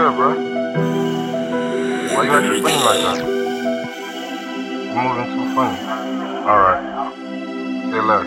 good, 0.00 0.16
bro? 0.16 0.32
Why 2.16 2.24
you 2.24 2.32
acting 2.32 2.62
funny 2.64 2.80
like 2.88 3.00
that? 3.04 3.20
You 3.20 4.96
moving 4.96 5.28
too 5.28 5.46
funny. 5.52 5.76
Alright. 6.48 6.82
Say 7.92 8.00
less. 8.00 8.26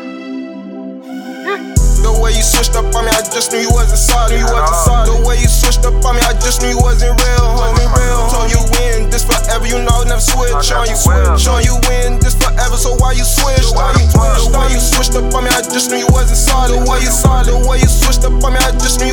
The 2.04 2.12
way 2.22 2.36
you 2.36 2.44
switched 2.44 2.76
up 2.76 2.94
on 2.94 3.06
me, 3.06 3.12
I 3.16 3.26
just 3.26 3.50
knew 3.52 3.64
you 3.64 3.74
wasn't 3.74 3.98
solid. 3.98 4.38
You 4.38 4.46
wasn't 4.46 4.76
solid. 4.86 5.08
The 5.08 5.18
way 5.26 5.42
you 5.42 5.50
switched 5.50 5.82
up 5.88 5.98
on 6.06 6.14
me, 6.14 6.22
I 6.22 6.38
just 6.38 6.62
knew 6.62 6.78
you 6.78 6.82
wasn't 6.84 7.18
real. 7.18 7.48
Wasn't 7.58 7.90
real. 7.96 8.22
Told 8.30 8.52
you 8.54 8.62
win 8.78 9.10
this 9.10 9.26
forever, 9.26 9.66
you 9.66 9.82
know 9.82 10.04
never 10.06 10.22
switch 10.22 10.70
on 10.76 10.86
you. 10.86 10.94
Switch 10.94 11.48
on 11.50 11.64
you 11.66 11.80
win 11.90 12.22
this 12.22 12.38
forever, 12.38 12.78
so 12.78 12.94
why 13.02 13.18
you 13.18 13.26
switch? 13.26 13.74
Why 13.74 13.96
you 13.98 14.06
switch? 14.14 14.52
Why 14.54 14.70
you 14.70 14.78
switched 14.78 15.18
up 15.18 15.32
on 15.34 15.48
me? 15.48 15.50
I 15.50 15.66
just 15.66 15.90
knew 15.90 16.06
you 16.06 16.12
wasn't 16.14 16.38
solid. 16.38 16.76
The 16.76 16.86
way 16.86 17.02
you 17.02 17.10
solid. 17.10 17.50
The 17.50 17.58
way 17.66 17.82
you 17.82 17.90
switched 17.90 18.28
up 18.28 18.38
on 18.46 18.52
me, 18.54 18.60
I 18.62 18.76
just 18.78 19.02
knew 19.02 19.13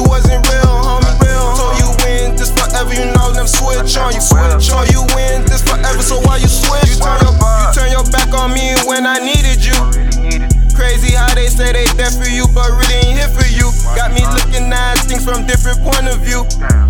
say 11.70 11.87
they 11.87 11.92
there 11.95 12.10
for 12.10 12.29
you, 12.29 12.47
but 12.55 12.66
really 12.70 13.06
ain't 13.06 13.19
here 13.19 13.30
for 13.30 13.47
you. 13.47 13.70
Got 13.95 14.12
me 14.12 14.23
looking 14.34 14.70
at 14.73 14.98
things 15.06 15.24
from 15.24 15.47
different 15.47 15.79
point 15.83 16.06
of 16.10 16.19
view. 16.23 16.43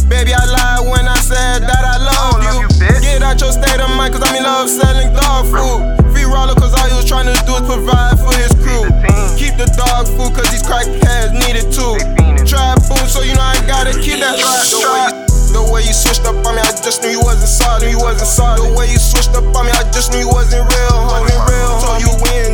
Baby, 0.08 0.32
I 0.32 0.44
lied 0.44 0.88
when 0.88 1.04
I 1.08 1.16
said 1.20 1.64
that 1.68 1.84
I 1.84 1.96
love 2.00 2.40
you. 2.40 2.56
Get 3.00 3.22
out 3.22 3.40
your 3.40 3.52
state 3.52 3.80
of 3.80 3.90
mind, 3.96 4.14
cause 4.14 4.24
I'm 4.24 4.36
in 4.36 4.44
love 4.44 4.68
selling 4.68 5.12
dog 5.12 5.46
food. 5.48 5.80
Free 6.12 6.24
roller, 6.24 6.54
cause 6.56 6.72
all 6.72 6.88
he 6.88 6.94
was 6.96 7.04
trying 7.04 7.28
to 7.28 7.36
do 7.44 7.60
is 7.60 7.64
provide 7.68 8.16
for 8.18 8.32
his 8.36 8.52
crew. 8.60 8.88
Keep 9.36 9.60
the 9.60 9.68
dog 9.76 10.08
food, 10.08 10.32
cause 10.32 10.48
these 10.50 10.64
crackheads 10.64 11.36
need 11.36 11.56
it 11.60 11.68
too. 11.72 11.96
Try 12.48 12.74
boom, 12.88 13.04
so 13.04 13.20
you 13.20 13.34
know 13.36 13.44
I 13.44 13.60
gotta 13.68 13.92
keep 13.92 14.20
that 14.20 14.36
way, 14.36 15.20
the 15.50 15.66
way 15.66 15.82
you 15.82 15.92
switched 15.92 16.24
up 16.30 16.38
on 16.46 16.54
me, 16.54 16.62
I 16.62 16.70
just 16.78 17.02
knew 17.02 17.10
you 17.10 17.20
wasn't 17.20 17.50
solid. 17.50 17.90
You 17.90 17.98
wasn't 17.98 18.30
solid. 18.30 18.70
The 18.70 18.78
way 18.78 18.86
you 18.86 19.02
switched 19.02 19.34
up 19.34 19.44
on 19.50 19.66
me, 19.66 19.72
I 19.74 19.82
just 19.90 20.14
knew 20.14 20.22
you 20.22 20.30
wasn't 20.30 20.62
real. 20.62 20.98
Homie, 21.10 21.34
real. 21.50 21.74
Told 21.82 21.98
you 21.98 22.12
win 22.22 22.49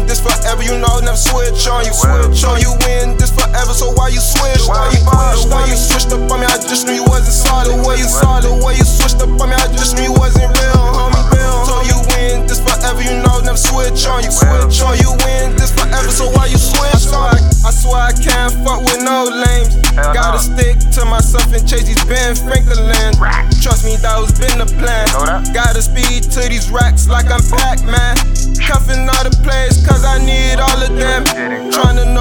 why 4.69 4.91
you 4.93 5.01
you 5.01 5.07
switch? 5.07 5.47
The 5.47 5.55
way 5.55 5.65
you 5.71 5.79
switched 5.79 6.13
up 6.13 6.31
on 6.31 6.41
me, 6.41 6.47
I 6.47 6.57
just 6.59 6.87
knew 6.87 6.95
you 6.95 7.07
wasn't 7.07 7.35
solid. 7.35 7.77
Way 7.87 7.99
you 7.99 8.09
solid. 8.09 8.45
The 8.45 8.55
way 8.65 8.75
you 8.77 8.87
switched 8.87 9.21
up 9.23 9.33
on 9.41 9.49
me, 9.51 9.57
I 9.57 9.67
just 9.75 9.97
knew 9.97 10.11
you 10.11 10.17
wasn't 10.17 10.51
real. 10.51 10.83
Homie, 10.95 11.23
real. 11.35 11.67
Told 11.67 11.87
you 11.87 11.99
win 12.15 12.47
this 12.47 12.61
forever, 12.63 13.03
you 13.03 13.19
know 13.23 13.37
never 13.47 13.59
switch 13.59 14.07
on 14.07 14.23
you. 14.23 14.31
Switch 14.31 14.83
on 14.83 14.97
you 14.99 15.11
win 15.27 15.57
this 15.57 15.73
forever, 15.73 16.11
so 16.11 16.31
why 16.35 16.47
you 16.47 16.59
switch? 16.59 16.93
I 16.93 16.99
swear 16.99 17.31
I, 17.67 17.71
swear 17.71 18.03
I 18.11 18.13
can't 18.13 18.53
fuck 18.63 18.83
with 18.85 19.03
no 19.03 19.27
lames. 19.27 19.75
Gotta 19.95 20.39
stick 20.39 20.79
to 20.99 21.05
myself 21.05 21.51
and 21.53 21.67
chase 21.67 21.87
these 21.87 22.05
Ben 22.05 22.35
Franklin. 22.37 23.15
Trust 23.63 23.85
me, 23.85 23.97
that 24.05 24.19
was 24.21 24.33
been 24.39 24.59
the 24.59 24.69
plan. 24.79 25.07
Gotta 25.55 25.83
speed 25.83 26.31
to 26.37 26.47
these 26.49 26.71
racks 26.71 27.09
like 27.09 27.31
I'm 27.31 27.43
Pac-Man. 27.43 28.17
Cuffing 28.61 29.09
all 29.09 29.25
the 29.25 29.35
players 29.43 29.81
cause 29.87 30.05
I 30.05 30.19
need 30.19 30.61
all 30.61 30.81
of 30.83 30.93
them. 30.95 31.25
Tryna 31.73 32.15
know 32.15 32.16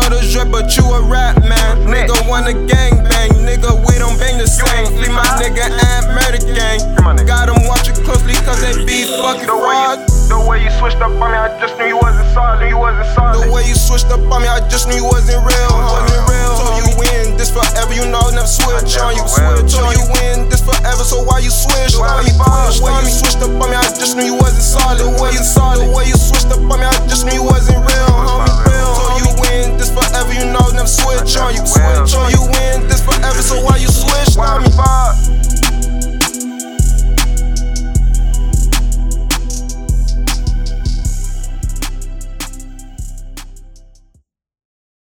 nigga 5.46 5.70
and 5.70 6.06
murder 6.18 6.42
gang. 6.58 6.82
Got 7.26 7.50
them 7.50 7.62
watching 7.70 7.96
closely 8.02 8.34
cause 8.46 8.62
they 8.62 8.74
be 8.86 9.06
fucking 9.06 9.46
frauds. 9.46 10.30
The 10.30 10.42
way 10.42 10.64
you 10.64 10.72
switched 10.82 11.02
up 11.02 11.14
on 11.22 11.30
me, 11.30 11.38
I 11.38 11.54
just 11.62 11.78
knew 11.78 11.86
you 11.86 11.98
wasn't 11.98 12.30
solid. 12.34 12.66
You 12.70 12.78
wasn't 12.78 13.10
solid. 13.14 13.46
The 13.46 13.52
way 13.54 13.66
you 13.66 13.76
switched 13.78 14.10
up 14.10 14.26
on 14.26 14.42
me, 14.42 14.48
I 14.50 14.62
just 14.70 14.90
knew 14.90 14.98
you 14.98 15.06
wasn't 15.06 15.46
real. 15.46 15.70
Wasn't 15.70 16.30
real. 16.30 16.54
Told 16.58 16.82
you 16.82 16.90
win 16.98 17.38
this 17.38 17.54
forever, 17.54 17.94
you 17.94 18.06
know 18.10 18.26
never 18.34 18.50
switch 18.50 18.98
on 18.98 19.14
you. 19.14 19.26
Switch 19.26 19.78
on 19.78 19.94
you 19.94 20.06
win 20.18 20.50
this 20.50 20.66
forever, 20.66 21.06
so 21.06 21.22
why 21.26 21.40
you 21.40 21.54
switch? 21.54 21.94
Why 21.98 22.26
you 22.26 22.34
switch? 22.34 22.82
The 22.82 22.86
way 22.86 23.06
you 23.06 23.14
switched 23.14 23.42
up 23.46 23.54
on 23.54 23.70
me, 23.70 23.78
I 23.78 23.86
just 23.94 24.18
knew 24.18 24.26
you 24.26 24.38
wasn't 24.38 24.66
solid. 24.66 25.02
The 25.02 25.14
way 25.22 25.30
you 25.34 25.46
solid, 25.46 25.82
the 25.82 25.90
way 25.94 26.06
you 26.10 26.18
switched 26.18 26.50
up 26.50 26.62
on 26.62 26.78
me, 26.82 26.86
I 26.86 26.94
just 27.06 27.26
knew 27.26 27.38
you 27.38 27.46
wasn't 27.46 27.82
real. 27.86 28.14
Homie, 28.18 28.50
real. 28.66 28.94
Told 28.98 29.22
you 29.22 29.34
win 29.42 29.78
this 29.78 29.94
forever, 29.94 30.34
you 30.34 30.46
know 30.50 30.66
never 30.74 30.90
switch 30.90 31.38
on 31.38 31.54
you. 31.54 31.66
Swear, 31.66 32.06
tell 32.06 32.30
you 32.34 32.42
win 32.50 32.86
this 32.90 33.02
forever. 33.02 33.42
So 33.42 33.62
why 33.62 33.78
you 33.78 33.90
switch 33.90 33.95